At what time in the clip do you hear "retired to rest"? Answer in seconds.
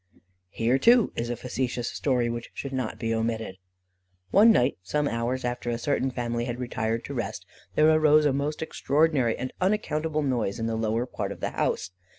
6.59-7.45